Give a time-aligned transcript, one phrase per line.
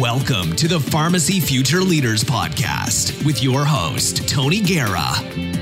[0.00, 5.10] Welcome to the Pharmacy Future Leaders Podcast with your host, Tony Guerra.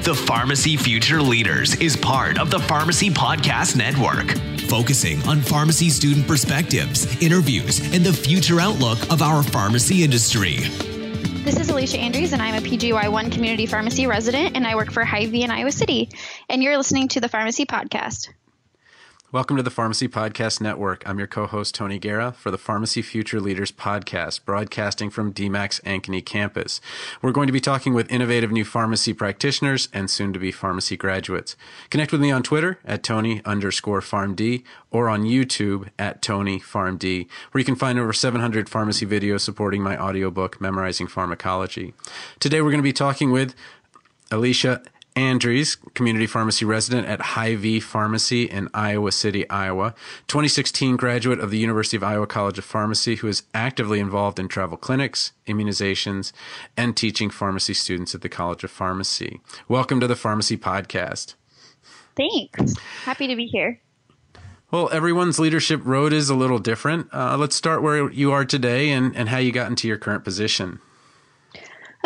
[0.05, 4.39] The Pharmacy Future Leaders is part of the Pharmacy Podcast Network,
[4.69, 10.59] focusing on pharmacy student perspectives, interviews, and the future outlook of our pharmacy industry.
[11.43, 15.05] This is Alicia Andrews, and I'm a PGY1 community pharmacy resident, and I work for
[15.05, 16.11] Hy-Vee in Iowa City.
[16.49, 18.29] And you're listening to the Pharmacy Podcast.
[19.31, 21.07] Welcome to the Pharmacy Podcast Network.
[21.07, 25.81] I'm your co host, Tony Guerra, for the Pharmacy Future Leaders Podcast, broadcasting from DMACC's
[25.81, 26.81] Ankeny campus.
[27.21, 30.97] We're going to be talking with innovative new pharmacy practitioners and soon to be pharmacy
[30.97, 31.57] graduates.
[31.91, 37.29] Connect with me on Twitter at Tony underscore PharmD or on YouTube at Tony PharmD,
[37.53, 41.93] where you can find over 700 pharmacy videos supporting my audiobook, Memorizing Pharmacology.
[42.41, 43.55] Today we're going to be talking with
[44.31, 44.81] Alicia
[45.19, 49.93] Andrews, community pharmacy resident at Hy-Vee Pharmacy in Iowa City, Iowa.
[50.29, 54.47] 2016 graduate of the University of Iowa College of Pharmacy who is actively involved in
[54.47, 56.31] travel clinics, immunizations,
[56.77, 59.41] and teaching pharmacy students at the College of Pharmacy.
[59.67, 61.35] Welcome to the Pharmacy Podcast.
[62.17, 62.79] Thanks.
[63.03, 63.81] Happy to be here.
[64.71, 67.13] Well, everyone's leadership road is a little different.
[67.13, 70.23] Uh, let's start where you are today and, and how you got into your current
[70.23, 70.79] position.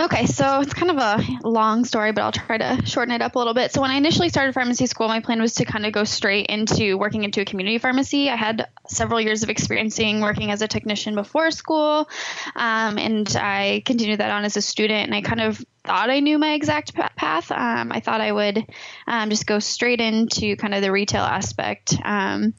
[0.03, 3.37] Okay, so it's kind of a long story, but I'll try to shorten it up
[3.37, 3.71] a little bit.
[3.71, 6.47] So when I initially started pharmacy school, my plan was to kind of go straight
[6.47, 8.29] into working into a community pharmacy.
[8.29, 12.09] I had several years of experiencing working as a technician before school,
[12.57, 15.07] um, and I continued that on as a student.
[15.07, 17.51] And I kind of thought I knew my exact path.
[17.51, 18.65] Um, I thought I would
[19.07, 21.95] um, just go straight into kind of the retail aspect.
[22.05, 22.55] Um,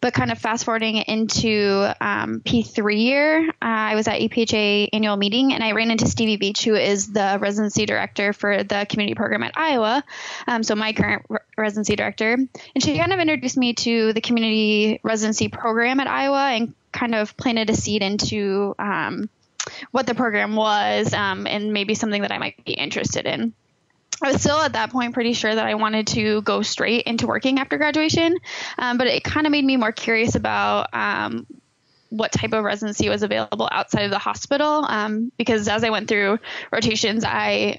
[0.00, 5.16] but kind of fast forwarding into um, P3 year, uh, I was at APhA annual
[5.16, 9.14] meeting and I ran into Stevie Veach, who is the residency director for the community
[9.14, 10.04] program at Iowa.
[10.46, 12.34] Um, so my current re- residency director.
[12.34, 17.14] And she kind of introduced me to the community residency program at Iowa and kind
[17.14, 19.28] of planted a seed into um,
[19.90, 23.52] what the program was um, and maybe something that I might be interested in.
[24.22, 27.26] I was still at that point pretty sure that I wanted to go straight into
[27.26, 28.36] working after graduation,
[28.76, 31.46] um, but it kind of made me more curious about um,
[32.10, 36.08] what type of residency was available outside of the hospital um, because as I went
[36.08, 36.38] through
[36.72, 37.78] rotations, I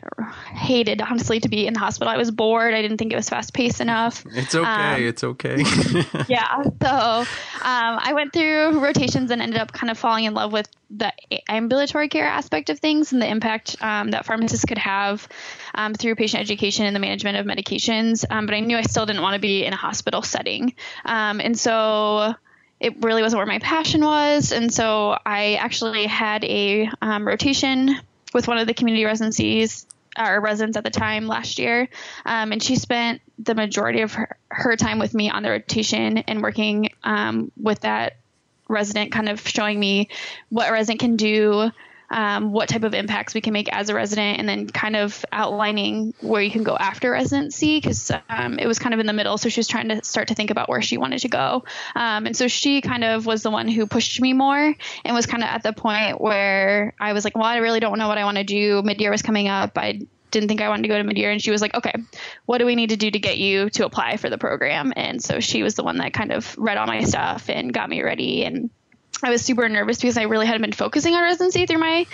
[0.53, 2.13] hated honestly to be in the hospital.
[2.13, 2.73] I was bored.
[2.73, 4.23] I didn't think it was fast paced enough.
[4.34, 4.68] It's okay.
[4.68, 5.57] Um, it's okay.
[6.29, 6.62] yeah.
[6.63, 7.25] So um,
[7.62, 11.12] I went through rotations and ended up kind of falling in love with the
[11.47, 15.28] ambulatory care aspect of things and the impact um, that pharmacists could have
[15.73, 18.25] um, through patient education and the management of medications.
[18.29, 20.75] Um, but I knew I still didn't want to be in a hospital setting.
[21.06, 22.35] and so
[22.79, 24.51] it really wasn't where my passion was.
[24.51, 27.95] And so I actually had a um, rotation
[28.34, 29.85] with one of the community residencies
[30.17, 31.88] or residents at the time last year.
[32.25, 36.19] Um, and she spent the majority of her, her, time with me on the rotation
[36.19, 38.18] and working um, with that
[38.68, 40.09] resident, kind of showing me
[40.50, 41.72] what a resident can do
[42.09, 45.23] um, what type of impacts we can make as a resident, and then kind of
[45.31, 49.13] outlining where you can go after residency because um, it was kind of in the
[49.13, 49.37] middle.
[49.37, 51.63] So she was trying to start to think about where she wanted to go.
[51.95, 54.75] Um, and so she kind of was the one who pushed me more
[55.05, 57.97] and was kind of at the point where I was like, well, I really don't
[57.97, 58.81] know what I want to do.
[58.81, 59.77] Mid year was coming up.
[59.77, 61.93] I didn't think I wanted to go to mid-year and she was like, okay,
[62.45, 64.93] what do we need to do to get you to apply for the program?
[64.95, 67.89] And so she was the one that kind of read all my stuff and got
[67.89, 68.69] me ready and
[69.24, 72.06] I was super nervous because I really hadn't been focusing on residency through my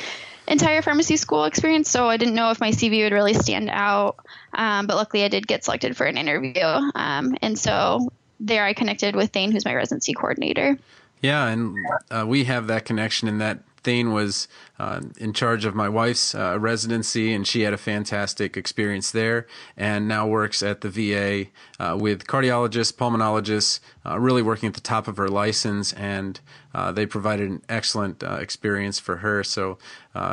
[0.48, 4.18] entire pharmacy school experience, so I didn't know if my CV would really stand out.
[4.54, 8.74] Um, but luckily, I did get selected for an interview, um, and so there I
[8.74, 10.78] connected with Thane, who's my residency coordinator.
[11.22, 11.76] Yeah, and
[12.12, 14.47] uh, we have that connection in that Thane was
[14.79, 19.46] uh, in charge of my wife's uh, residency, and she had a fantastic experience there,
[19.78, 24.81] and now works at the VA uh, with cardiologists, pulmonologists, uh, really working at the
[24.81, 26.40] top of her license, and
[26.74, 29.44] uh, they provided an excellent uh, experience for her.
[29.44, 29.78] So,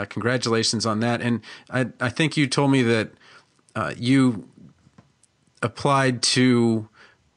[0.09, 1.21] congratulations on that.
[1.21, 3.11] And I, I think you told me that
[3.97, 4.49] you
[5.61, 6.89] applied to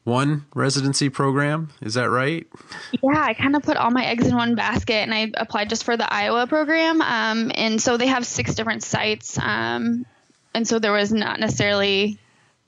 [0.05, 1.71] one residency program.
[1.81, 2.47] Is that right?
[2.91, 5.83] Yeah, I kind of put all my eggs in one basket and I applied just
[5.83, 7.01] for the Iowa program.
[7.01, 9.37] Um, and so they have six different sites.
[9.37, 10.05] Um,
[10.53, 12.19] and so there was not necessarily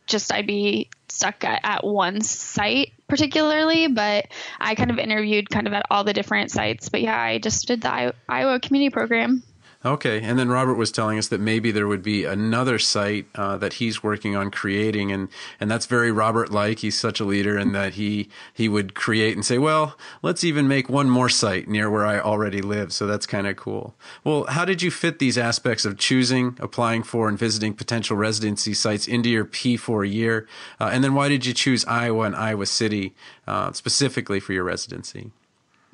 [0.08, 4.28] just I'd be stuck at, at one site particularly, but
[4.60, 6.90] I kind of interviewed kind of at all the different sites.
[6.90, 9.44] But yeah, I just did the Iowa community program.
[9.86, 13.58] Okay, and then Robert was telling us that maybe there would be another site uh,
[13.58, 15.30] that he's working on creating, and
[15.60, 16.80] and that's very Robert-like.
[16.80, 20.68] He's such a leader, and that he he would create and say, well, let's even
[20.68, 22.92] make one more site near where I already live.
[22.92, 23.96] So that's kind of cool.
[24.24, 28.74] Well, how did you fit these aspects of choosing, applying for, and visiting potential residency
[28.74, 30.48] sites into your P4 year,
[30.80, 33.14] uh, and then why did you choose Iowa and Iowa City
[33.46, 35.32] uh, specifically for your residency?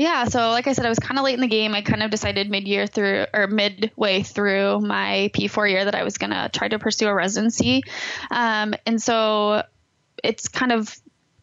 [0.03, 1.73] Yeah, so like I said, I was kind of late in the game.
[1.73, 6.17] I kind of decided mid-year through or midway through my P4 year that I was
[6.17, 7.83] gonna try to pursue a residency,
[8.29, 9.63] um, and so
[10.21, 10.93] it's kind of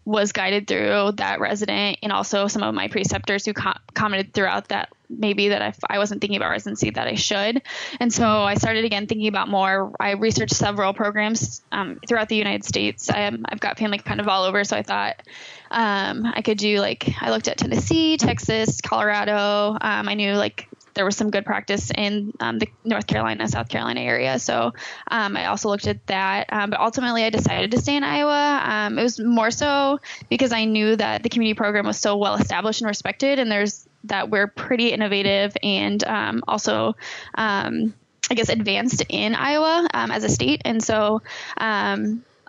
[0.04, 4.68] was guided through that resident and also some of my preceptors who co- commented throughout
[4.68, 7.62] that maybe that if I wasn't thinking about residency that I should.
[7.98, 9.92] And so I started again thinking about more.
[9.98, 13.10] I researched several programs um, throughout the United States.
[13.10, 15.22] I, have got family kind of all over, so I thought
[15.70, 19.76] um, I could do like I looked at Tennessee, Texas, Colorado.
[19.80, 23.68] Um, I knew like there was some good practice in um, the North Carolina, South
[23.68, 24.38] Carolina area.
[24.38, 24.72] So
[25.10, 26.52] um, I also looked at that.
[26.52, 28.60] Um, but ultimately, I decided to stay in Iowa.
[28.64, 32.34] Um, it was more so because I knew that the community program was so well
[32.34, 36.96] established and respected, and there's that we're pretty innovative and um, also.
[37.34, 37.94] Um,
[38.32, 41.20] I guess advanced in Iowa as a state, and so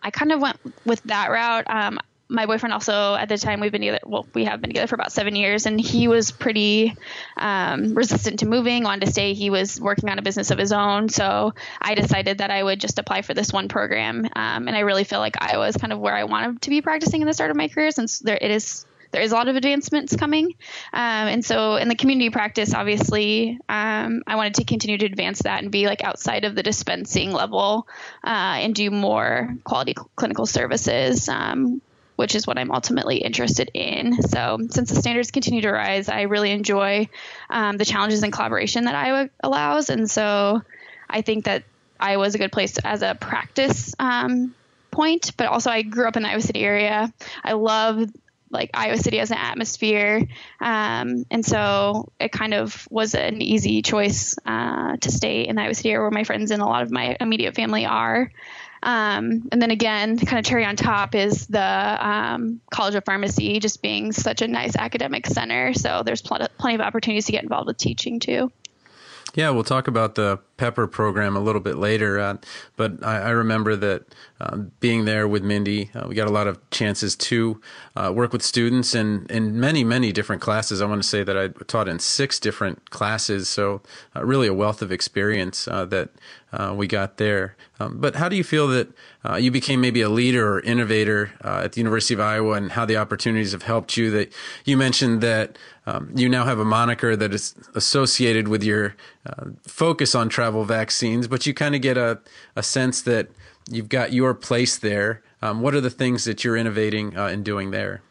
[0.04, 1.68] I kind of went with that route.
[1.68, 2.00] Um,
[2.32, 4.96] my boyfriend also at the time we've been together well we have been together for
[4.96, 6.96] about seven years and he was pretty
[7.36, 10.72] um, resistant to moving wanted to stay he was working on a business of his
[10.72, 14.78] own so i decided that i would just apply for this one program um, and
[14.78, 17.28] i really feel like iowa is kind of where i wanted to be practicing in
[17.28, 20.16] the start of my career since there it is there is a lot of advancements
[20.16, 20.56] coming.
[20.94, 25.44] Um, and so in the community practice, obviously, um, I wanted to continue to advance
[25.44, 27.88] that and be like outside of the dispensing level
[28.24, 28.28] uh,
[28.60, 31.30] and do more quality cl- clinical services.
[31.30, 31.82] Um,
[32.18, 34.22] which is what I'm ultimately interested in.
[34.22, 37.10] So, since the standards continue to rise, I really enjoy
[37.50, 39.90] um, the challenges and collaboration that Iowa allows.
[39.90, 40.62] And so,
[41.10, 41.64] I think that
[42.00, 44.54] Iowa is a good place as a practice um,
[44.92, 47.12] point, but also I grew up in the Iowa City area.
[47.44, 48.12] I love
[48.52, 50.28] like Iowa City as an atmosphere.
[50.60, 55.74] Um, and so it kind of was an easy choice uh, to stay in Iowa
[55.74, 58.32] City where my friends and a lot of my immediate family are.
[58.84, 63.60] Um, and then again, kind of cherry on top is the um, College of Pharmacy
[63.60, 65.74] just being such a nice academic center.
[65.74, 68.52] So there's pl- plenty of opportunities to get involved with teaching too.
[69.36, 72.20] Yeah, we'll talk about the Pepper program a little bit later.
[72.20, 72.38] Uh,
[72.76, 74.04] but I, I, remember that
[74.40, 77.60] uh, being there with Mindy, uh, we got a lot of chances to
[77.96, 80.80] uh, work with students in, in many, many different classes.
[80.80, 83.82] I want to say that I taught in six different classes, so
[84.16, 86.10] uh, really a wealth of experience that
[86.76, 87.56] we got there.
[87.80, 88.90] Um, but how do you feel that
[89.40, 92.98] you became maybe a leader or innovator at the University of Iowa and how the
[92.98, 94.12] opportunities have helped you?
[94.12, 94.34] That
[94.66, 98.96] you mentioned that um, you now have a moniker that is associated with your
[99.66, 102.20] focus on travel vaccines, but you kind of get a,
[102.56, 103.30] a sense that
[103.70, 105.24] you've got your place there.
[105.42, 108.02] Um, what are the things that you're innovating uh, and doing there?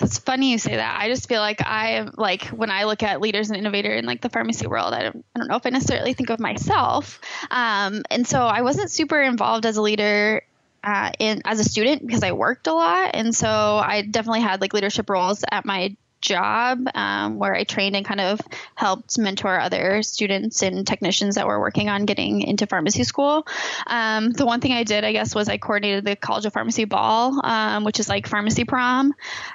[0.00, 1.00] It's funny you say that.
[1.00, 4.04] I just feel like I am like when I look at leaders and innovator in
[4.04, 7.20] like the pharmacy world, I don't, I don't know if I necessarily think of myself.
[7.50, 10.42] Um, and so I wasn't super involved as a leader
[10.82, 14.60] uh, in as a student because I worked a lot, and so I definitely had
[14.60, 18.40] like leadership roles at my job um, where I trained and kind of
[18.74, 23.46] helped mentor other students and technicians that were working on getting into pharmacy school.
[23.86, 26.86] Um, the one thing I did, I guess, was I coordinated the College of Pharmacy
[26.86, 29.12] Ball, um, which is like pharmacy prom.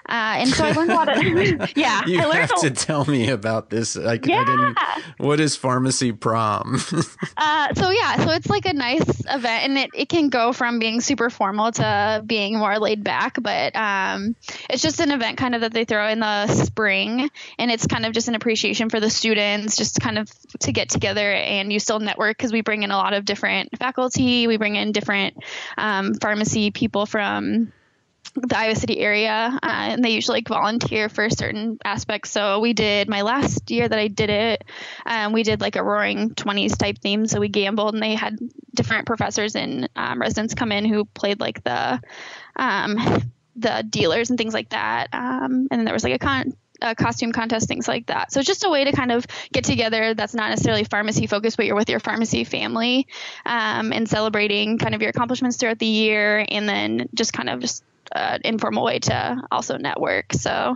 [0.08, 1.24] Uh, and so I learned a lot of,
[1.76, 2.06] yeah.
[2.06, 3.98] You I have to tell me about this.
[3.98, 4.44] I, yeah.
[4.48, 6.80] I what is pharmacy prom?
[7.38, 10.78] uh, so yeah, so it's like a nice event and it, it can go from
[10.78, 14.36] being super formal to being more laid back, but um,
[14.70, 18.06] it's just an event kind of that they throw in the spring and it's kind
[18.06, 20.30] of just an appreciation for the students just kind of
[20.60, 23.78] to get together and you still network because we bring in a lot of different
[23.78, 25.38] faculty we bring in different
[25.78, 27.72] um, pharmacy people from
[28.36, 32.32] the Iowa City area, uh, and they usually like volunteer for certain aspects.
[32.32, 34.64] So we did my last year that I did it.
[35.06, 37.28] Um, we did like a Roaring Twenties type theme.
[37.28, 38.38] So we gambled, and they had
[38.74, 42.02] different professors and um, residents come in who played like the
[42.56, 42.98] um,
[43.56, 45.08] the dealers and things like that.
[45.14, 48.32] Um, and then there was like a con a costume contest, things like that.
[48.32, 51.58] So it's just a way to kind of get together that's not necessarily pharmacy focused,
[51.58, 53.08] but you're with your pharmacy family
[53.46, 57.60] um, and celebrating kind of your accomplishments throughout the year, and then just kind of
[57.60, 60.34] just an uh, informal way to also network.
[60.34, 60.76] So uh,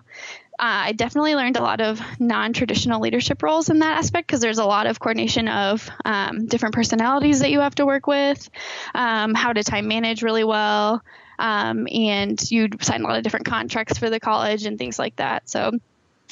[0.59, 4.65] I definitely learned a lot of non-traditional leadership roles in that aspect because there's a
[4.65, 8.49] lot of coordination of um, different personalities that you have to work with,
[8.93, 11.01] um, how to time manage really well,
[11.39, 15.15] um, and you sign a lot of different contracts for the college and things like
[15.17, 15.49] that.
[15.49, 15.71] So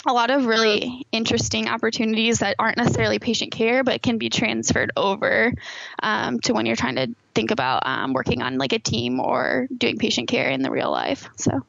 [0.05, 4.91] a lot of really interesting opportunities that aren't necessarily patient care, but can be transferred
[4.97, 5.53] over
[6.01, 9.67] um, to when you're trying to think about um, working on like a team or
[9.75, 11.29] doing patient care in the real life.
[11.35, 11.63] So.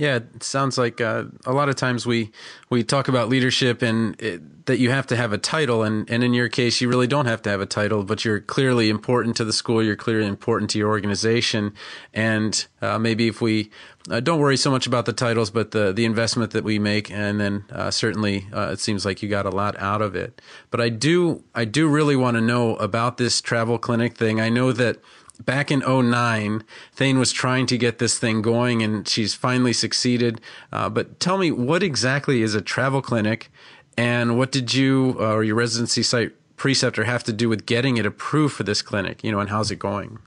[0.00, 2.30] Yeah, it sounds like uh, a lot of times we
[2.70, 6.24] we talk about leadership and it, that you have to have a title, and, and
[6.24, 9.36] in your case, you really don't have to have a title, but you're clearly important
[9.36, 11.74] to the school, you're clearly important to your organization,
[12.14, 13.70] and uh, maybe if we
[14.10, 17.10] uh, don't worry so much about the titles, but the the investment that we make,
[17.10, 20.40] and then uh, certainly uh, it seems like you got a lot out of it.
[20.70, 24.40] But I do I do really want to know about this travel clinic thing.
[24.40, 24.96] I know that
[25.44, 30.40] back in 09 thane was trying to get this thing going and she's finally succeeded.
[30.72, 33.50] Uh, but tell me what exactly is a travel clinic
[33.96, 37.96] and what did you uh, or your residency site preceptor have to do with getting
[37.96, 39.22] it approved for this clinic?
[39.24, 40.18] You know and how's it going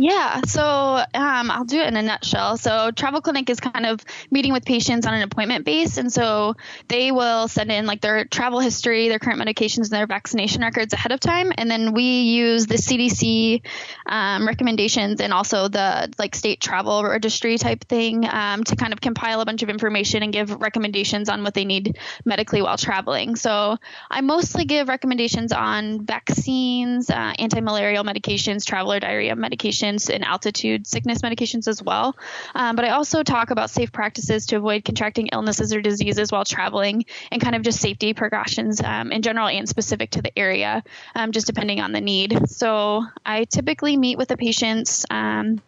[0.00, 2.56] yeah, so um, I'll do it in a nutshell.
[2.56, 4.00] So, travel clinic is kind of
[4.30, 6.54] meeting with patients on an appointment base, and so
[6.86, 10.92] they will send in like their travel history, their current medications, and their vaccination records
[10.92, 13.60] ahead of time, and then we use the CDC
[14.06, 19.00] um, recommendations and also the like state travel registry type thing um, to kind of
[19.00, 23.34] compile a bunch of information and give recommendations on what they need medically while traveling.
[23.34, 23.76] So,
[24.08, 30.86] I mostly give recommendations on vaccines, uh, anti-malarial medications, traveler diarrhea medications medications and altitude
[30.86, 32.16] sickness medications as well.
[32.54, 36.44] Um, but I also talk about safe practices to avoid contracting illnesses or diseases while
[36.44, 40.82] traveling and kind of just safety precautions um, in general and specific to the area,
[41.14, 42.48] um, just depending on the need.
[42.48, 45.60] So I typically meet with the patients um,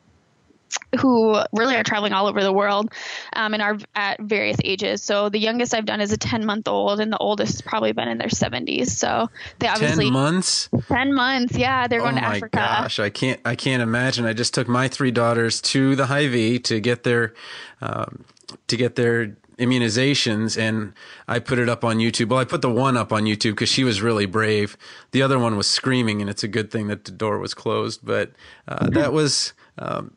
[1.01, 2.93] who really are traveling all over the world
[3.35, 5.03] um, and are at various ages.
[5.03, 7.93] So the youngest I've done is a 10 month old, and the oldest has probably
[7.93, 8.89] been in their 70s.
[8.89, 10.69] So they obviously 10 months.
[10.89, 11.89] 10 months, yeah.
[11.89, 12.59] They're going oh to Africa.
[12.59, 14.25] Oh my gosh, I can't I can't imagine.
[14.27, 17.35] I just took my three daughters to the Hy-Vee to get their
[17.81, 18.25] um,
[18.67, 20.95] to get their immunizations and
[21.29, 22.31] I put it up on YouTube.
[22.31, 24.77] Well, I put the one up on YouTube because she was really brave.
[25.13, 28.01] The other one was screaming, and it's a good thing that the door was closed.
[28.03, 28.33] But
[28.67, 30.13] uh, that was um,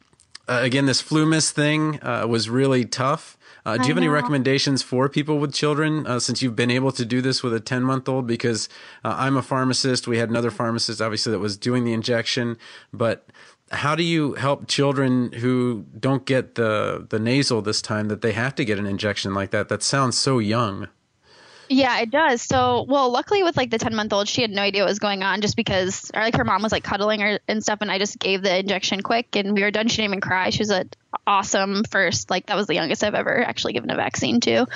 [0.48, 3.38] uh, again, this FluMist thing uh, was really tough.
[3.66, 6.92] Uh, do you have any recommendations for people with children uh, since you've been able
[6.92, 8.28] to do this with a 10 month old?
[8.28, 8.68] Because
[9.06, 10.06] uh, I'm a pharmacist.
[10.06, 12.58] We had another pharmacist, obviously, that was doing the injection.
[12.92, 13.26] But
[13.72, 18.34] how do you help children who don't get the, the nasal this time that they
[18.34, 19.70] have to get an injection like that?
[19.70, 20.90] That sounds so young.
[21.74, 22.42] Yeah, it does.
[22.44, 25.00] So, well, luckily with like the 10 month old, she had no idea what was
[25.00, 27.80] going on just because, or like her mom was like cuddling her and stuff.
[27.82, 29.88] And I just gave the injection quick and we were done.
[29.88, 30.52] She didn't even cry.
[30.52, 30.92] She was an
[31.26, 34.68] awesome first, like that was the youngest I've ever actually given a vaccine to.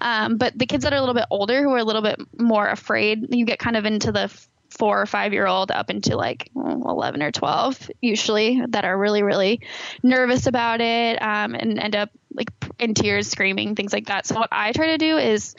[0.00, 2.20] Um, but the kids that are a little bit older who are a little bit
[2.38, 4.30] more afraid, you get kind of into the
[4.76, 9.22] four or five year old up into like 11 or 12 usually that are really
[9.22, 9.60] really
[10.02, 14.34] nervous about it um, and end up like in tears screaming things like that so
[14.34, 15.54] what i try to do is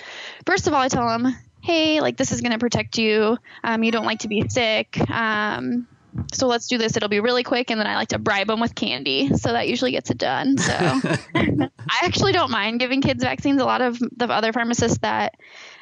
[0.46, 3.84] first of all i tell them hey like this is going to protect you um,
[3.84, 5.88] you don't like to be sick um,
[6.34, 6.96] so let's do this.
[6.96, 7.72] It'll be really quick.
[7.72, 9.36] And then I like to bribe them with candy.
[9.36, 10.58] So that usually gets it done.
[10.58, 10.74] So
[11.36, 11.70] I
[12.04, 13.62] actually don't mind giving kids vaccines.
[13.62, 15.36] A lot of the other pharmacists that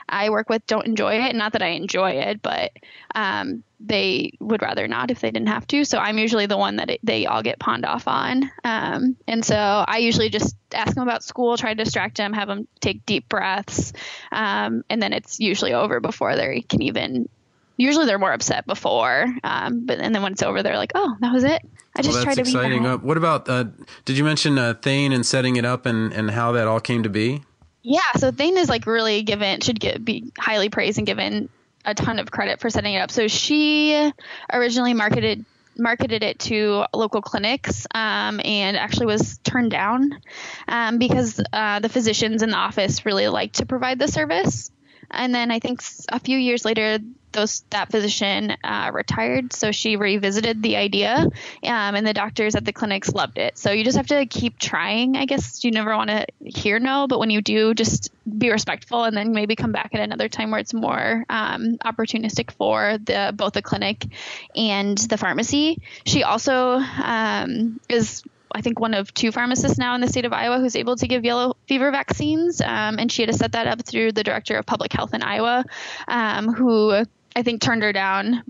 [0.07, 1.35] I work with don't enjoy it.
[1.35, 2.71] Not that I enjoy it, but
[3.15, 5.83] um, they would rather not if they didn't have to.
[5.85, 8.49] So I'm usually the one that it, they all get pawned off on.
[8.63, 12.47] Um, and so I usually just ask them about school, try to distract them, have
[12.47, 13.93] them take deep breaths,
[14.31, 17.27] um, and then it's usually over before they can even.
[17.75, 21.15] Usually they're more upset before, um, but and then when it's over, they're like, "Oh,
[21.21, 21.59] that was it."
[21.95, 22.83] I just well, tried to exciting.
[22.83, 22.89] be.
[22.89, 23.49] Uh, what about?
[23.49, 23.65] Uh,
[24.05, 27.01] did you mention uh, Thane and setting it up and and how that all came
[27.01, 27.41] to be?
[27.83, 31.49] Yeah, so Thane is like really given should get be highly praised and given
[31.85, 33.11] a ton of credit for setting it up.
[33.11, 34.11] So she
[34.51, 35.45] originally marketed
[35.77, 40.19] marketed it to local clinics um, and actually was turned down
[40.67, 44.71] um, because uh, the physicians in the office really liked to provide the service.
[45.11, 46.99] And then I think a few years later,
[47.33, 51.31] those that physician uh, retired, so she revisited the idea, um,
[51.63, 53.57] and the doctors at the clinics loved it.
[53.57, 55.17] So you just have to keep trying.
[55.17, 59.03] I guess you never want to hear no, but when you do, just be respectful,
[59.03, 63.33] and then maybe come back at another time where it's more um, opportunistic for the
[63.35, 64.05] both the clinic
[64.55, 65.81] and the pharmacy.
[66.05, 68.23] She also um, is
[68.53, 71.07] I think one of two pharmacists now in the state of Iowa who's able to
[71.07, 74.57] give yellow fever vaccines, um, and she had to set that up through the director
[74.57, 75.65] of public health in Iowa,
[76.07, 77.03] um, who
[77.35, 78.43] I think turned her down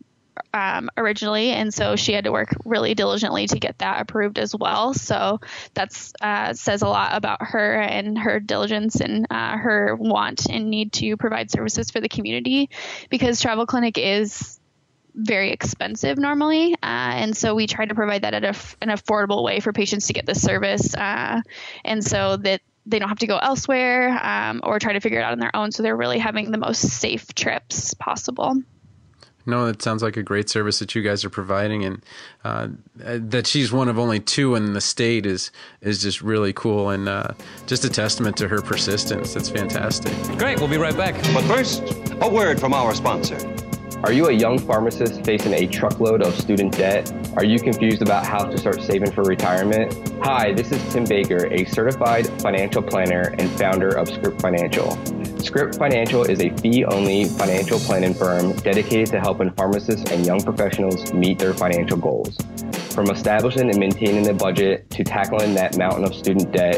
[0.54, 4.56] um, originally, and so she had to work really diligently to get that approved as
[4.56, 4.94] well.
[4.94, 5.40] So
[5.74, 10.70] that's uh, says a lot about her and her diligence and uh, her want and
[10.70, 12.70] need to provide services for the community,
[13.10, 14.60] because Travel Clinic is
[15.16, 19.44] very expensive normally, uh, and so we try to provide that at a, an affordable
[19.44, 21.42] way for patients to get this service, uh,
[21.86, 25.24] and so that they don't have to go elsewhere um, or try to figure it
[25.24, 25.72] out on their own.
[25.72, 28.62] So they're really having the most safe trips possible.
[29.46, 32.06] No, that sounds like a great service that you guys are providing, and
[32.44, 36.90] uh, that she's one of only two in the state is is just really cool
[36.90, 37.30] and uh,
[37.68, 39.34] just a testament to her persistence.
[39.34, 40.14] That's fantastic.
[40.38, 41.16] Great, we'll be right back.
[41.34, 41.84] But first,
[42.22, 43.38] a word from our sponsor.
[44.04, 47.10] Are you a young pharmacist facing a truckload of student debt?
[47.38, 50.12] Are you confused about how to start saving for retirement?
[50.22, 54.92] Hi, this is Tim Baker, a certified financial planner and founder of Script Financial.
[55.38, 60.42] Script Financial is a fee only financial planning firm dedicated to helping pharmacists and young
[60.42, 62.36] professionals meet their financial goals.
[62.90, 66.76] From establishing and maintaining a budget to tackling that mountain of student debt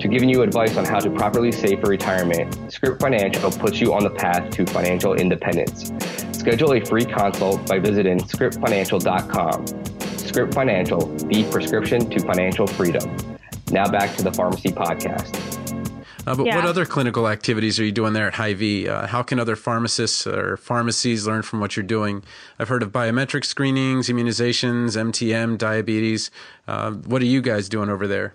[0.00, 3.92] to giving you advice on how to properly save for retirement, Script Financial puts you
[3.92, 5.92] on the path to financial independence.
[6.44, 9.66] Schedule a free consult by visiting scriptfinancial.com.
[10.18, 13.16] Script Financial, the prescription to financial freedom.
[13.70, 15.34] Now back to the Pharmacy Podcast.
[16.26, 16.56] Uh, but Yeah.
[16.56, 18.86] what other clinical activities are you doing there at Hy-Vee?
[18.86, 22.22] Uh, how can other pharmacists or pharmacies learn from what you're doing?
[22.58, 26.30] I've heard of biometric screenings, immunizations, MTM, diabetes.
[26.68, 28.34] Uh, what are you guys doing over there?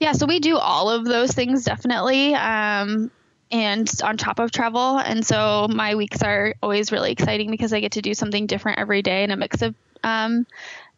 [0.00, 2.34] Yeah, so we do all of those things definitely.
[2.34, 3.12] Um,
[3.54, 4.98] and on top of travel.
[4.98, 8.80] And so my weeks are always really exciting because I get to do something different
[8.80, 10.44] every day and a mix of um,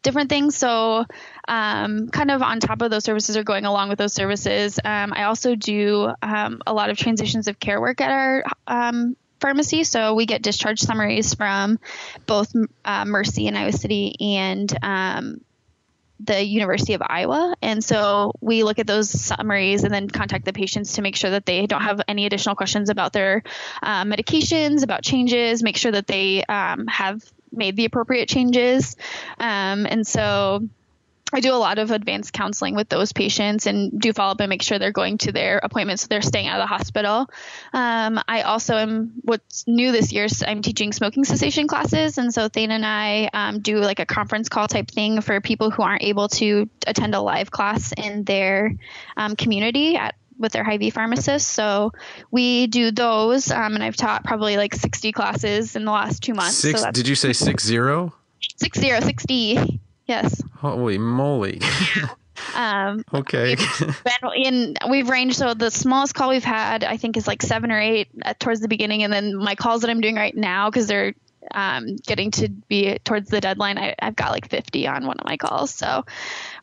[0.01, 0.57] different things.
[0.57, 1.05] So,
[1.47, 5.13] um, kind of on top of those services or going along with those services, um,
[5.13, 9.83] I also do um, a lot of transitions of care work at our um, pharmacy.
[9.83, 11.77] So we get discharge summaries from
[12.25, 12.51] both
[12.83, 15.41] uh, Mercy in Iowa City and um,
[16.19, 17.55] the University of Iowa.
[17.61, 21.31] And so we look at those summaries and then contact the patients to make sure
[21.31, 23.43] that they don't have any additional questions about their
[23.83, 28.95] uh, medications, about changes, make sure that they um, have made the appropriate changes.
[29.39, 30.67] Um, and so
[31.33, 34.49] I do a lot of advanced counseling with those patients and do follow up and
[34.49, 37.29] make sure they're going to their appointments so they're staying out of the hospital.
[37.73, 40.25] Um, I also am what's new this year.
[40.25, 44.05] is I'm teaching smoking cessation classes, and so Thane and I um, do like a
[44.05, 48.23] conference call type thing for people who aren't able to attend a live class in
[48.23, 48.73] their
[49.17, 51.49] um, community at with their Hy-Vee pharmacists.
[51.49, 51.93] So
[52.29, 56.35] we do those, um, and I've taught probably like 60 classes in the last two
[56.35, 56.57] months.
[56.57, 56.81] Six?
[56.81, 58.13] so did you say six zero?
[58.57, 59.79] six zero, 60.
[60.07, 60.41] Yes.
[60.55, 61.61] Holy moly!
[62.55, 63.55] Um, okay.
[63.55, 67.71] been in we've ranged so the smallest call we've had i think is like seven
[67.71, 70.69] or eight at, towards the beginning and then my calls that i'm doing right now
[70.69, 71.13] because they're
[71.51, 75.25] um, getting to be towards the deadline I, i've got like 50 on one of
[75.25, 76.05] my calls so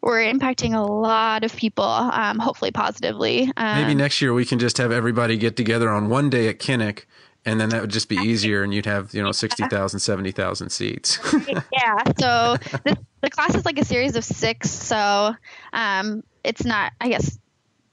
[0.03, 4.59] we're impacting a lot of people um, hopefully positively um, Maybe next year we can
[4.59, 7.05] just have everybody get together on one day at Kinnick,
[7.47, 11.19] and then that would just be easier, and you'd have you know 60,000, 70,000 seats.
[11.73, 15.35] yeah so this, the class is like a series of six so
[15.73, 17.39] um, it's not i guess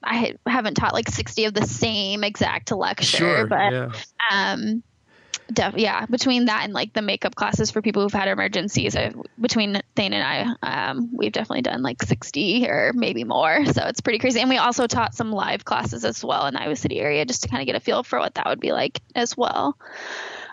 [0.02, 3.46] i haven't taught like 60 of the same exact lecture sure.
[3.46, 3.92] but yeah.
[4.30, 4.82] um
[5.52, 9.12] def- yeah between that and like the makeup classes for people who've had emergencies I,
[9.40, 14.00] between thane and i um, we've definitely done like 60 or maybe more so it's
[14.00, 14.40] pretty crazy.
[14.40, 17.42] And we also taught some live classes as well in the iowa city area just
[17.42, 19.76] to kind of get a feel for what that would be like as well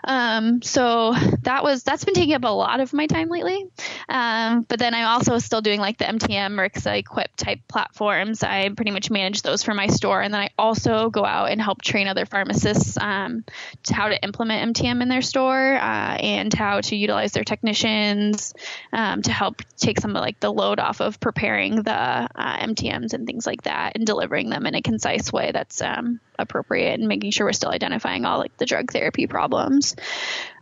[0.04, 3.66] um, so that was that's been taking up a lot of my time lately.
[4.08, 8.42] Um, but then I'm also still doing like the MTM Rixa EQuIPP type platforms.
[8.42, 11.60] I pretty much manage those for my store, and then I also go out and
[11.60, 13.44] help train other pharmacists um,
[13.84, 18.54] to how to implement MTM in their store uh, and how to utilize their technicians
[18.92, 23.12] um, to help take some of like the load off of preparing the uh, MTMs
[23.12, 27.08] and things like that and delivering them in a concise way that's um, appropriate and
[27.08, 29.89] making sure we're still identifying all like the drug therapy problems.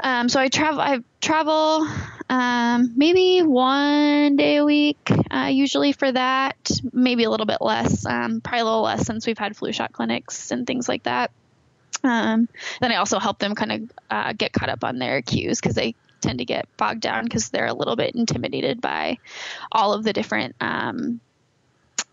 [0.00, 0.80] Um, so I travel.
[0.80, 1.86] I travel
[2.30, 6.70] um, maybe one day a week, uh, usually for that.
[6.92, 8.06] Maybe a little bit less.
[8.06, 11.30] Um, probably a little less since we've had flu shot clinics and things like that.
[12.04, 12.48] Um,
[12.80, 15.74] then I also help them kind of uh, get caught up on their cues because
[15.74, 19.18] they tend to get bogged down because they're a little bit intimidated by
[19.72, 21.20] all of the different um,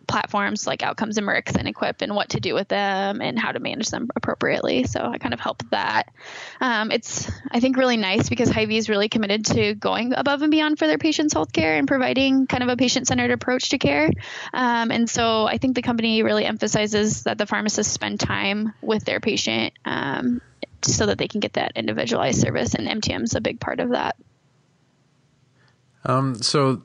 [0.08, 3.52] platforms like Outcomes and Mirixa and EQuIPP and what to do with them and how
[3.52, 4.86] to manage them appropriately.
[4.86, 6.13] So I kind of help that.
[6.62, 10.52] Um, it's, I think, really nice because Hy-Vee is really committed to going above and
[10.52, 14.10] beyond for their patients' healthcare and providing kind of a patient centered approach to care.
[14.54, 19.06] Um, and so I think the company really emphasizes that the pharmacists spend time with
[19.06, 20.41] their patient um,
[20.82, 22.76] so that they can get that individualized service.
[22.76, 24.15] And MTM is a big part of that.
[26.06, 26.84] Um, so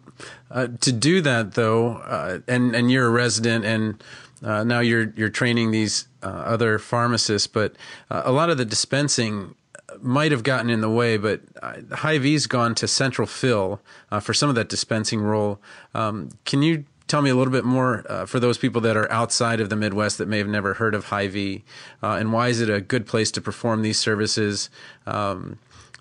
[0.51, 4.03] uh, to do that though, uh, and and you're a resident, and
[4.45, 7.77] uh, now you're you're training these uh, other pharmacists, but
[8.11, 9.55] uh, a lot of the dispensing
[10.01, 11.17] might have gotten in the way.
[11.17, 13.81] But uh, Hy-Vee's gone to central fill
[14.21, 15.61] for some of that dispensing role.
[15.95, 19.11] Um, can you tell me a little bit more uh, for those people that are
[19.11, 21.65] outside of the Midwest that may have never heard of Hy-Vee,
[22.03, 24.71] uh, and why is it a good place to perform these services?
[25.07, 25.59] Um,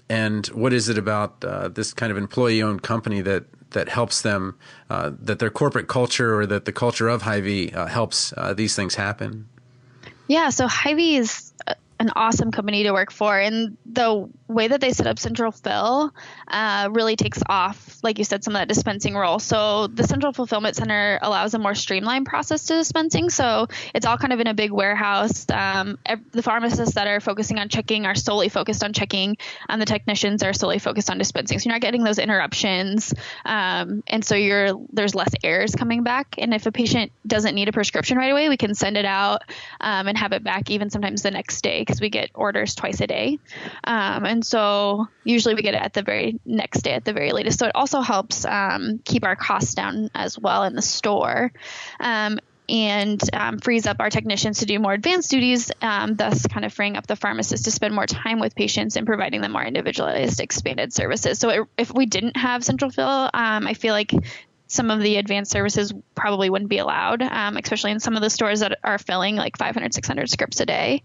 [0.09, 4.57] and what is it about uh, this kind of employee-owned company that that helps them
[4.89, 8.75] uh, that their corporate culture or that the culture of Hy-Vee uh, helps uh, these
[8.75, 9.47] things happen?
[10.27, 11.53] Yeah, so Hy-Vee is
[11.99, 13.37] an awesome company to work for.
[13.37, 16.13] And the way that they set up Central Fill
[16.47, 19.39] uh, really takes off, like you said, some of that dispensing role.
[19.39, 23.29] So the Central Fulfillment Center allows a more streamlined process to dispensing.
[23.29, 25.45] So it's all kind of in a big warehouse.
[25.49, 25.99] Um,
[26.31, 30.41] the pharmacists that are focusing on checking are solely focused on checking, and the technicians
[30.41, 31.59] are solely focused on dispensing.
[31.59, 33.13] So you're not getting those interruptions,
[33.45, 36.35] um, and so you're there's less errors coming back.
[36.37, 39.43] And if a patient doesn't need a prescription right away, we can send it out
[39.81, 43.01] um, and have it back even sometimes the next day because we get orders twice
[43.01, 43.39] a day.
[43.83, 47.31] Um, and so usually we get it at the very next day at the very
[47.31, 47.57] latest.
[47.57, 51.51] So it also helps um, keep our costs down as well in the store.
[51.99, 52.37] Um,
[52.69, 56.71] and um, frees up our technicians to do more advanced duties, um, thus kind of
[56.71, 60.39] freeing up the pharmacists to spend more time with patients and providing them more individualized,
[60.39, 61.39] expanded services.
[61.39, 64.13] So it, if we didn't have Central Fill, um, I feel like
[64.69, 68.29] some of the advanced services probably wouldn't be allowed, um, especially in some of the
[68.29, 71.01] stores that are filling like 500, 600 scripts a day.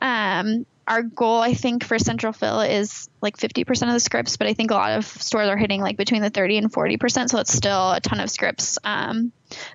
[0.00, 4.46] Um, our goal, I think, for Central Fill is like 50% of the scripts, but
[4.46, 7.28] I think a lot of stores are hitting like between the 30 and 40%.
[7.28, 9.32] So it's still a ton of scripts um,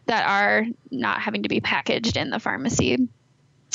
[0.08, 3.10] that are not having to be packaged in the pharmacy.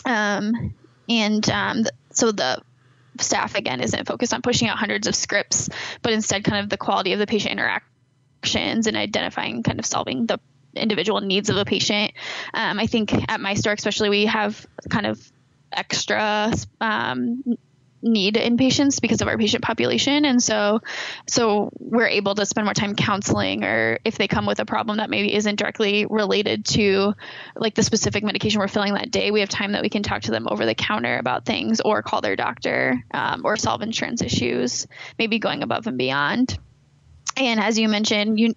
[0.05, 0.75] Um,
[1.09, 2.61] and um, so the
[3.21, 5.69] staff, again, isn't focused on pushing out hundreds of scripts,
[6.03, 7.93] but instead kind of the quality of the patient interaction
[8.44, 10.38] actions and identifying kind of solving the
[10.74, 12.12] individual needs of a patient.
[12.52, 15.18] Um, I think at my store, especially, we have kind of
[15.72, 17.42] extra um,
[18.02, 20.83] need in patients because of our patient population and so
[21.26, 24.98] so we're able to spend more time counseling or if they come with a problem
[24.98, 27.14] that maybe isn't directly related to
[27.57, 30.20] like the specific medication we're filling that day we have time that we can talk
[30.20, 34.20] to them over the counter about things or call their doctor um, or solve insurance
[34.20, 34.87] issues
[35.18, 36.59] maybe going above and beyond
[37.37, 38.55] and as you mentioned, you,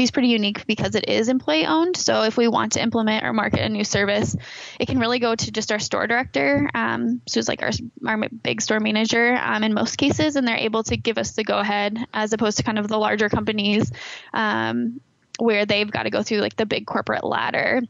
[0.00, 1.96] is pretty unique because it is employee owned.
[1.96, 4.36] So if we want to implement or market a new service,
[4.78, 7.70] it can really go to just our store director, um, so like our,
[8.06, 11.44] our big store manager um, in most cases, and they're able to give us the
[11.44, 13.90] go ahead as opposed to kind of the larger companies
[14.32, 15.00] um,
[15.38, 17.80] where they've got to go through like the big corporate ladder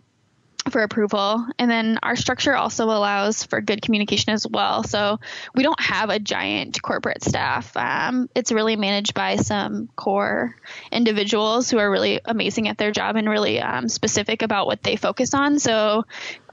[0.70, 1.46] for approval.
[1.59, 4.83] And then our structure also allows for good communication as well.
[4.85, 5.20] So
[5.54, 7.76] we don't have a giant corporate staff.
[7.76, 10.57] Um, it's really managed by some core
[10.92, 14.96] individuals who are really amazing at their job and really um, specific about what they
[14.96, 15.59] focus on.
[15.59, 16.04] So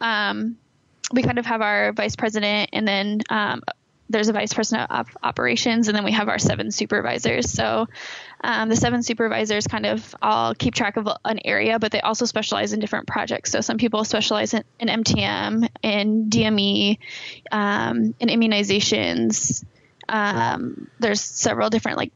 [0.02, 0.58] um,
[1.12, 3.62] we kind of have our vice president and then um,
[4.10, 7.52] there's a vice president of operations, and then we have our seven supervisors.
[7.52, 7.88] So
[8.44, 12.26] um, the seven supervisors kind of all keep track of an area, but they also
[12.26, 13.52] specialize in different projects.
[13.52, 17.00] So some people specialize in, in MTM, in DME,
[17.52, 19.64] um, in immunizations.
[20.08, 22.12] Um, there's several different like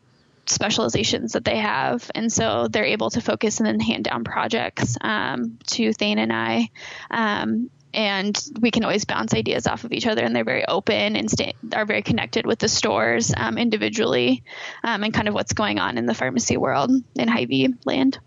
[0.45, 4.95] specializations that they have, and so they're able to focus and then hand down projects
[5.01, 6.69] um, to Thane and I.
[7.09, 11.15] Um, and we can always bounce ideas off of each other and they're very open
[11.15, 14.43] and stay, are very connected with the stores um, individually
[14.83, 18.19] um, and kind of what's going on in the pharmacy world in Hy-Vee land.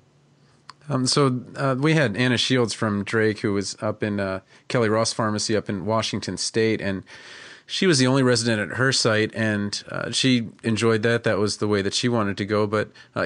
[0.88, 4.88] Um, so uh, we had Anna Shields from Drake, who was up in uh, Kelly
[4.88, 7.04] Ross Pharmacy up in Washington State, and
[7.66, 11.24] she was the only resident at her site, and uh, she enjoyed that.
[11.24, 12.66] That was the way that she wanted to go.
[12.66, 13.22] But uh,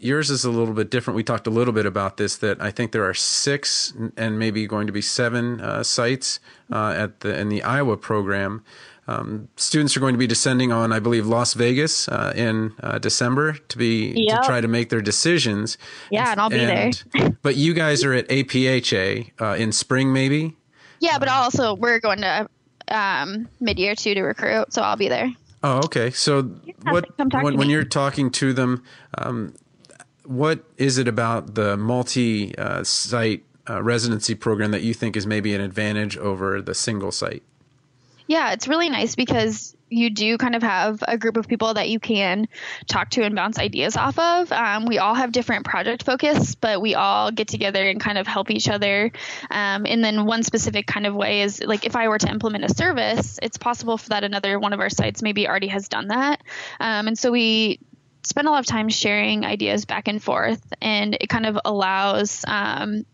[0.00, 1.16] yours is a little bit different.
[1.16, 2.36] We talked a little bit about this.
[2.36, 6.40] That I think there are six and maybe going to be seven uh, sites
[6.72, 8.64] uh, at the in the Iowa program.
[9.08, 12.98] Um, students are going to be descending on, I believe, Las Vegas uh, in uh,
[12.98, 14.42] December to be yep.
[14.42, 15.78] to try to make their decisions.
[16.10, 17.30] Yeah, and I'll be and, there.
[17.42, 20.56] but you guys are at APHA uh, in spring, maybe.
[21.00, 22.48] Yeah, but also we're going to
[22.86, 25.32] um, mid year too to recruit, so I'll be there.
[25.62, 26.10] Oh, okay.
[26.10, 27.06] So yeah, what
[27.42, 28.84] when, when you're talking to them,
[29.18, 29.54] um,
[30.24, 35.26] what is it about the multi uh, site uh, residency program that you think is
[35.26, 37.42] maybe an advantage over the single site?
[38.26, 41.88] Yeah, it's really nice because you do kind of have a group of people that
[41.88, 42.46] you can
[42.86, 44.52] talk to and bounce ideas off of.
[44.52, 48.26] Um, we all have different project focus, but we all get together and kind of
[48.26, 49.10] help each other.
[49.50, 52.64] Um, and then one specific kind of way is like if I were to implement
[52.64, 56.08] a service, it's possible for that another one of our sites maybe already has done
[56.08, 56.40] that.
[56.78, 57.80] Um, and so we
[58.22, 62.44] spend a lot of time sharing ideas back and forth, and it kind of allows
[62.46, 63.04] um,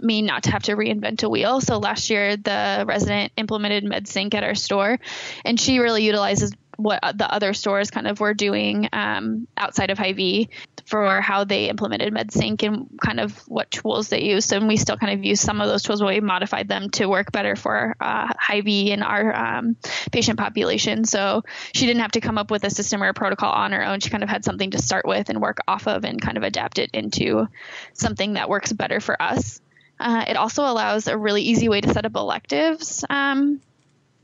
[0.00, 1.60] me not to have to reinvent a wheel.
[1.60, 4.98] So last year, the resident implemented MedSync at our store,
[5.44, 9.98] and she really utilizes what the other stores kind of were doing um, outside of
[9.98, 10.50] Hy-Vee
[10.86, 14.52] for how they implemented MedSync and kind of what tools they used.
[14.52, 17.06] And we still kind of use some of those tools, but we modified them to
[17.06, 19.76] work better for uh, Hy-Vee and our um,
[20.10, 21.04] patient population.
[21.04, 23.84] So she didn't have to come up with a system or a protocol on her
[23.84, 24.00] own.
[24.00, 26.42] She kind of had something to start with and work off of and kind of
[26.42, 27.46] adapt it into
[27.92, 29.60] something that works better for us.
[30.00, 33.60] Uh, it also allows a really easy way to set up electives um,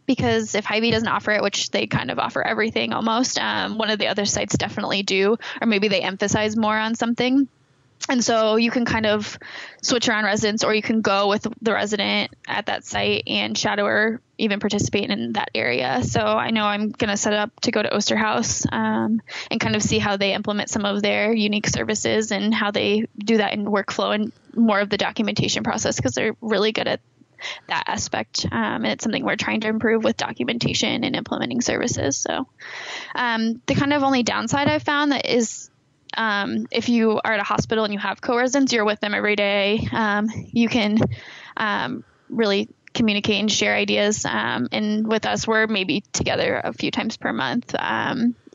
[0.07, 3.91] because if Hy-Vee doesn't offer it, which they kind of offer everything almost, um, one
[3.91, 7.49] of the other sites definitely do, or maybe they emphasize more on something.
[8.09, 9.39] And so you can kind of
[9.83, 13.85] switch around residents, or you can go with the resident at that site and shadow
[13.85, 16.03] or even participate in that area.
[16.05, 19.75] So I know I'm going to set up to go to Osterhaus um, and kind
[19.75, 23.55] of see how they implement some of their unique services and how they do that
[23.55, 27.01] in workflow and more of the documentation process because they're really good at
[27.69, 28.47] that aspect.
[28.51, 32.17] Um, and it's something we're trying to improve with documentation and implementing services.
[32.17, 32.47] So
[33.15, 35.71] um, the kind of only downside I've found that is
[36.17, 39.37] um, if you are at a hospital and you have co-residents, you're with them every
[39.37, 39.87] day.
[39.93, 40.99] Um, you can
[41.57, 44.25] um, really communicate and share ideas.
[44.25, 47.75] Um, and with us, we're maybe together a few times per month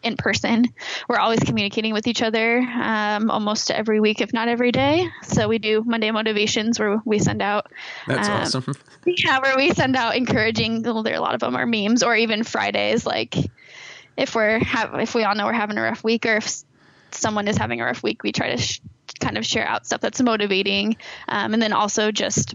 [0.04, 0.66] in person.
[1.08, 5.08] We're always communicating with each other um, almost every week, if not every day.
[5.24, 7.72] So we do Monday motivations where we send out.
[8.08, 8.76] That's um, awesome.
[9.04, 10.84] Yeah, where we send out encouraging.
[10.84, 13.36] Well, there a lot of them are memes, or even Fridays, like
[14.16, 16.64] if we're have if we all know we're having a rough week, or if
[17.10, 18.80] someone is having a rough week, we try to sh-
[19.20, 22.54] kind of share out stuff that's motivating, um, and then also just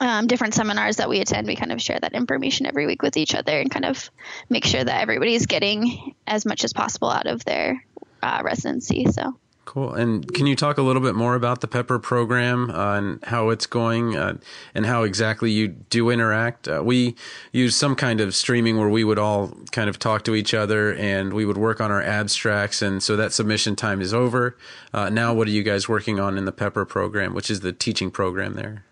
[0.00, 3.16] um, different seminars that we attend, we kind of share that information every week with
[3.16, 4.10] each other and kind of
[4.48, 7.84] make sure that everybody's getting as much as possible out of their
[8.22, 9.06] uh, residency.
[9.12, 9.36] So.
[9.66, 9.94] Cool.
[9.94, 13.50] And can you talk a little bit more about the Pepper program uh, and how
[13.50, 14.38] it's going uh,
[14.74, 16.66] and how exactly you do interact?
[16.66, 17.14] Uh, we
[17.52, 20.92] use some kind of streaming where we would all kind of talk to each other
[20.94, 22.82] and we would work on our abstracts.
[22.82, 24.56] And so that submission time is over.
[24.92, 27.72] Uh, now, what are you guys working on in the Pepper program, which is the
[27.72, 28.84] teaching program there?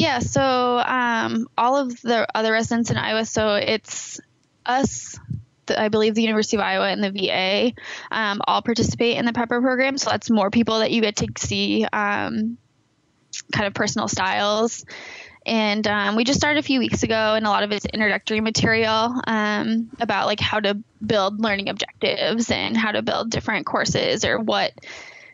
[0.00, 4.18] Yeah, so um, all of the other residents in Iowa, so it's
[4.64, 5.20] us,
[5.68, 7.74] I believe the University of Iowa and the VA,
[8.10, 9.98] um, all participate in the Pepper program.
[9.98, 12.56] So that's more people that you get to see um,
[13.52, 14.86] kind of personal styles.
[15.44, 18.40] And um, we just started a few weeks ago, and a lot of it's introductory
[18.40, 24.24] material um, about like how to build learning objectives and how to build different courses
[24.24, 24.72] or what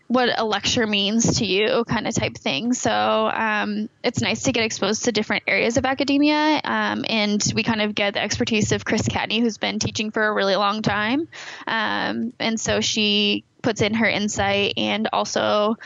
[0.08, 2.72] what a lecture means to you kind of type thing.
[2.74, 7.62] So um, it's nice to get exposed to different areas of academia um, and we
[7.62, 10.82] kind of get the expertise of chris cadney who's been teaching for a really long
[10.82, 11.28] time.
[11.66, 15.76] Um, and so she puts in her insight and also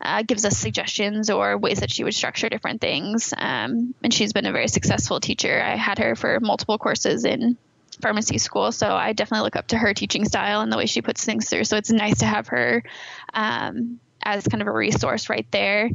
[0.00, 3.34] uh, gives us suggestions or ways that she would structure different things.
[3.36, 5.60] Um, and she's been a very successful teacher.
[5.60, 7.56] I had her for multiple courses in
[8.00, 8.72] pharmacy school.
[8.72, 11.48] So I definitely look up to her teaching style and the way she puts things
[11.48, 11.64] through.
[11.64, 12.82] So it's nice to have her
[13.34, 15.90] um, as kind of a resource right there.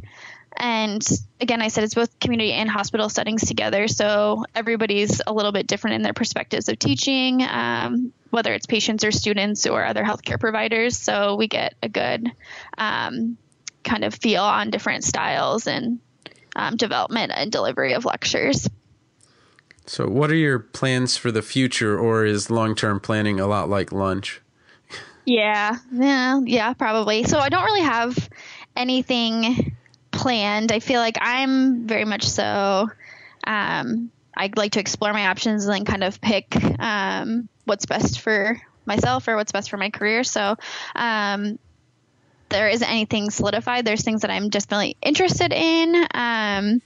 [0.56, 1.04] And
[1.40, 3.88] again, I said it's both community and hospital settings together.
[3.88, 9.04] So everybody's a little bit different in their perspectives of teaching, um, whether it's patients
[9.04, 10.96] or students or other healthcare providers.
[10.96, 12.30] So we get a good
[12.78, 13.36] um,
[13.82, 15.98] kind of feel on different styles and
[16.56, 18.68] um, development and delivery of lectures.
[19.86, 23.68] So, what are your plans for the future, or is long term planning a lot
[23.68, 24.40] like lunch?
[25.26, 27.24] Yeah, yeah, yeah, probably.
[27.24, 28.28] So, I don't really have
[28.76, 29.76] anything
[30.10, 30.72] planned.
[30.72, 32.88] I feel like I'm very much so.
[33.46, 38.20] Um, I like to explore my options and then kind of pick um, what's best
[38.20, 40.24] for myself or what's best for my career.
[40.24, 40.56] So,
[40.96, 41.58] um,
[42.48, 43.84] there isn't anything solidified.
[43.84, 46.06] There's things that I'm just really interested in.
[46.14, 46.82] Um,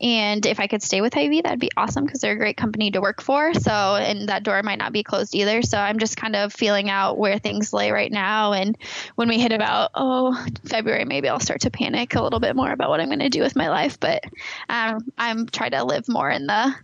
[0.00, 2.90] and if I could stay with Hy-Vee, that'd be awesome because they're a great company
[2.90, 3.54] to work for.
[3.54, 5.62] So, and that door might not be closed either.
[5.62, 8.52] So I'm just kind of feeling out where things lay right now.
[8.52, 8.76] And
[9.14, 12.72] when we hit about, oh, February, maybe I'll start to panic a little bit more
[12.72, 13.98] about what I'm going to do with my life.
[14.00, 14.24] But
[14.68, 16.74] um, I'm trying to live more in the,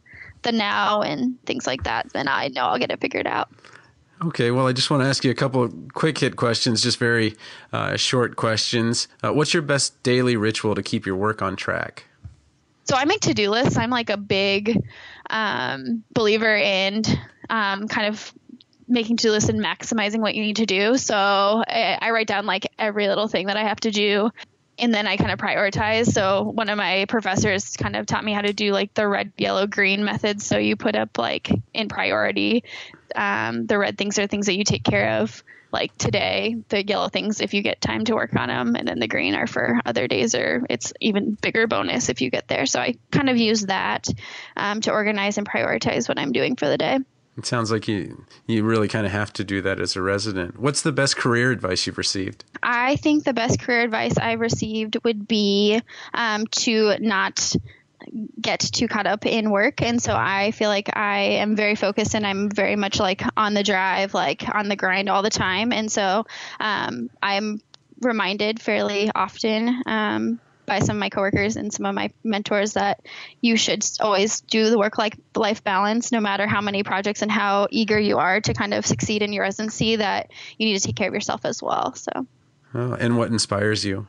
[0.43, 2.13] the now and things like that.
[2.13, 3.51] Then I know I'll get it figured out.
[4.23, 7.37] Okay, well, I just want to ask you a couple quick hit questions, just very
[7.73, 9.09] uh, short questions.
[9.25, 12.05] Uh, what's your best daily ritual to keep your work on track?
[12.85, 13.77] So I make to do lists.
[13.77, 14.77] I'm like a big
[15.29, 17.03] um, believer in
[17.49, 18.33] um, kind of
[18.89, 20.97] making to do lists and maximizing what you need to do.
[20.97, 24.31] So I, I write down like every little thing that I have to do
[24.81, 26.07] and then I kind of prioritize.
[26.13, 29.33] So one of my professors kind of taught me how to do like the red,
[29.37, 30.41] yellow, green method.
[30.41, 32.65] So you put up like in priority,
[33.15, 37.09] um, the red things are things that you take care of like today the yellow
[37.09, 39.81] things if you get time to work on them and then the green are for
[39.85, 43.37] other days or it's even bigger bonus if you get there so i kind of
[43.37, 44.09] use that
[44.57, 46.99] um, to organize and prioritize what i'm doing for the day
[47.39, 50.59] It sounds like you you really kind of have to do that as a resident.
[50.59, 52.45] What's the best career advice you've received?
[52.63, 55.81] I think the best career advice I've received would be
[56.13, 57.55] um, to not
[58.41, 59.83] get too caught up in work.
[59.83, 63.55] And so i feel like i am very focused and i'm very much like on
[63.55, 65.73] the drive like on the grind all the time.
[65.73, 66.27] And so
[66.59, 67.61] um, i'm
[68.01, 73.01] reminded fairly often um, by some of my coworkers and some of my mentors that
[73.41, 77.31] you should always do the work like life balance no matter how many projects and
[77.31, 80.87] how eager you are to kind of succeed in your residency that you need to
[80.87, 81.95] take care of yourself as well.
[81.95, 82.27] So.
[82.73, 84.07] Oh, and what inspires you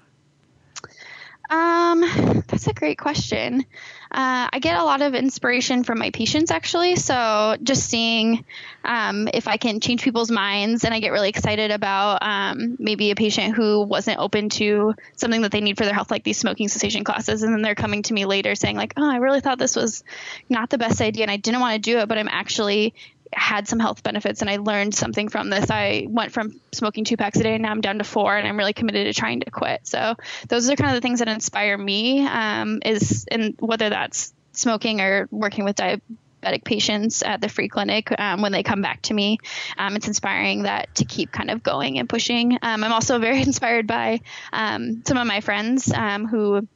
[1.52, 2.02] um,
[2.48, 3.66] that's a great question.
[4.10, 6.96] Uh, I get a lot of inspiration from my patients actually.
[6.96, 8.46] So just seeing
[8.86, 13.12] um, if I can change people's minds, and I get really excited about um, maybe
[13.12, 16.38] a patient who wasn't open to something that they need for their health, like these
[16.38, 19.42] smoking cessation classes, and then they're coming to me later saying like, "Oh, I really
[19.42, 20.06] thought this was
[20.50, 22.94] not the best idea, and I didn't want to do it, but I'm actually
[23.34, 25.70] had some health benefits and I learned something from this.
[25.70, 28.48] I went from smoking two packs a day and now I'm down to four and
[28.48, 29.88] I'm really committed to trying to quit.
[29.88, 30.16] So
[30.50, 35.00] those are kind of the things that inspire me um, is and whether that's smoking
[35.00, 39.14] or working with diabetic patients at the free clinic um, when they come back to
[39.14, 39.38] me.
[39.78, 42.58] Um, it's inspiring that to keep kind of going and pushing.
[42.62, 46.68] Um, I'm also very inspired by um, some of my friends um, who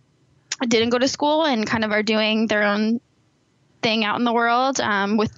[0.65, 3.02] didn't go to school and kind of are doing their own
[3.82, 4.80] thing out in the world
[5.18, 5.32] with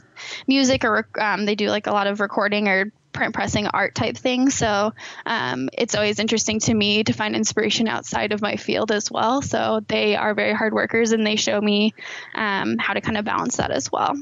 [0.47, 4.15] music or um, they do like a lot of recording or print pressing art type
[4.15, 4.53] things.
[4.53, 4.93] So
[5.25, 9.41] um, it's always interesting to me to find inspiration outside of my field as well.
[9.41, 11.93] So they are very hard workers and they show me
[12.35, 14.15] um, how to kind of balance that as well.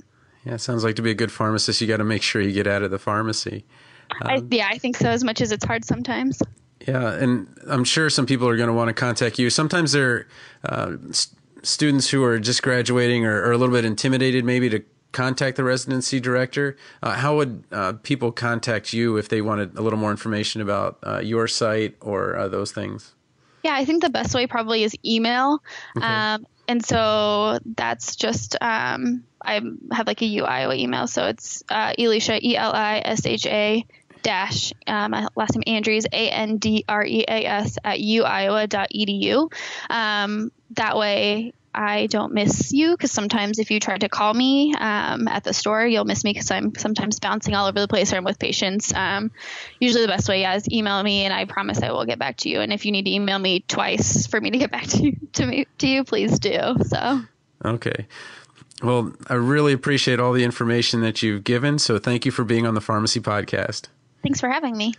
[0.46, 2.68] Yeah, sounds like to be a good pharmacist, you got to make sure you get
[2.68, 3.66] out of the pharmacy.
[4.22, 6.42] I, um, yeah, I think so, as much as it's hard sometimes.
[6.88, 9.50] Yeah, and I'm sure some people are going to want to contact you.
[9.50, 10.28] Sometimes they're
[10.64, 14.84] uh, st- students who are just graduating or, or, a little bit intimidated maybe to
[15.16, 16.76] contact the residency director.
[17.02, 21.00] Uh, how would uh, people contact you if they wanted a little more information about
[21.04, 23.16] uh, your site or uh, those things?
[23.64, 25.64] Yeah, I think the best way probably is email.
[25.98, 26.06] Okay.
[26.06, 31.94] Um, and so that's just um, I have like a UIO email, so it's uh,
[31.98, 33.86] Elisha E L I S H A
[34.22, 39.52] dash uh, my last name Andreas A N D R E A S at uiowa.edu.
[39.90, 44.74] Um, that way I don't miss you because sometimes if you try to call me
[44.74, 48.14] um, at the store, you'll miss me because I'm sometimes bouncing all over the place
[48.14, 48.94] or I'm with patients.
[48.94, 49.32] Um,
[49.80, 52.38] usually the best way yeah, is email me and I promise I will get back
[52.38, 52.62] to you.
[52.62, 55.18] And if you need to email me twice for me to get back to you,
[55.34, 56.76] to me to you, please do.
[56.86, 57.22] So
[57.64, 58.08] okay.
[58.82, 61.80] Well, I really appreciate all the information that you've given.
[61.80, 63.88] So thank you for being on the Pharmacy Podcast.
[64.22, 64.94] Thanks for having me.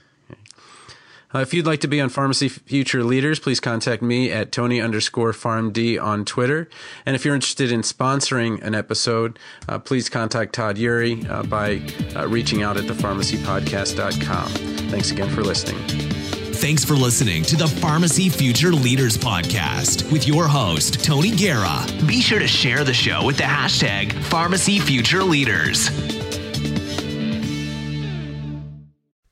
[1.35, 4.81] Uh, if you'd like to be on Pharmacy Future Leaders, please contact me at Tony
[4.81, 6.69] underscore PharmD on Twitter.
[7.05, 11.83] And if you're interested in sponsoring an episode, uh, please contact Todd Eury uh, by
[12.19, 14.49] uh, reaching out at thepharmacypodcast.com.
[14.89, 15.79] Thanks again for listening.
[16.57, 21.85] Thanks for listening to the Pharmacy Future Leaders Podcast with your host, Tony Guerra.
[22.07, 25.91] Be sure to share the show with the hashtag Pharmacy Future Leaders.